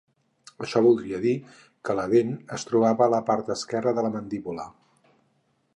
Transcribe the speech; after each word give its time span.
Això 0.67 0.81
voldria 0.85 1.19
dir 1.25 1.33
que 1.89 1.97
la 1.99 2.07
dent 2.15 2.33
es 2.59 2.67
trobava 2.71 3.07
a 3.09 3.11
la 3.17 3.21
part 3.29 3.53
esquerra 3.59 3.95
de 3.99 4.07
la 4.07 4.13
mandíbula. 4.19 4.67